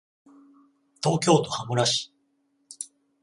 [1.03, 2.11] 東京都羽村市